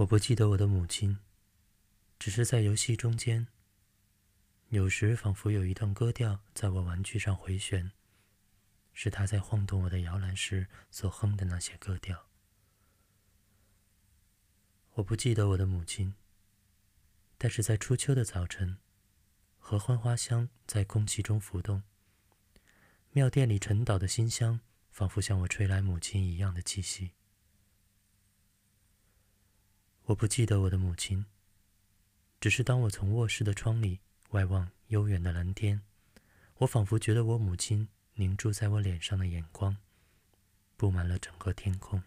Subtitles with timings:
[0.00, 1.18] 我不记得我的母亲，
[2.18, 3.48] 只是在游戏中间，
[4.70, 7.92] 有时仿佛有一段歌调在我玩具上回旋，
[8.94, 12.30] 是她在晃动我的摇篮时所哼的那些歌调。
[14.94, 16.14] 我不记得我的母亲，
[17.36, 18.78] 但是在初秋的早晨，
[19.58, 21.82] 合欢花香在空气中浮动，
[23.10, 24.60] 庙殿里沉岛的馨香
[24.90, 27.10] 仿佛向我吹来母亲一样的气息。
[30.10, 31.24] 我不记得我的母亲，
[32.40, 34.00] 只是当我从卧室的窗里
[34.30, 35.82] 外望悠远的蓝天，
[36.56, 39.76] 我仿佛觉得我母亲凝住在我脸上的眼光，
[40.76, 42.02] 布满了整个天空。